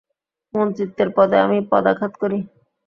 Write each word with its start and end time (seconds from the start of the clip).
মন্ত্রিত্বের 0.53 1.09
পদে 1.15 1.37
আমি 1.45 1.57
পদাঘাত 1.71 2.13
করি। 2.21 2.39